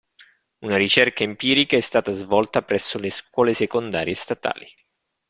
Una 0.61 0.77
ricerca 0.77 1.23
empirica 1.23 1.77
è 1.77 1.79
stata 1.79 2.11
svolta 2.11 2.63
presso 2.63 2.97
le 2.97 3.11
scuole 3.11 3.53
secondarie 3.53 4.15
statali. 4.15 4.65